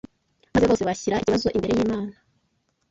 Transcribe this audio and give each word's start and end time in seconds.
maze 0.53 0.65
bose 0.69 0.83
bashyira 0.89 1.19
ikibazo 1.21 1.47
imbere 1.57 1.73
y’Imana 1.77 2.13